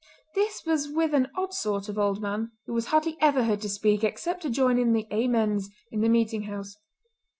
[0.33, 3.69] This was with an odd sort of old man who was hardly ever heard to
[3.69, 6.75] speak except to join in the "Amens" in the meeting house.